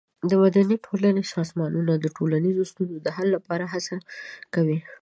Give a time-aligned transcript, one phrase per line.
[0.29, 3.95] د مدني ټولنې سازمانونه د ټولنیزو ستونزو د حل لپاره هڅه
[4.53, 4.79] کوي.